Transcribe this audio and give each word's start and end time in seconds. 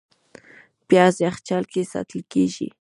پیاز 0.87 1.15
یخچال 1.27 1.63
کې 1.71 1.81
ساتل 1.93 2.21
کېږي 2.33 2.67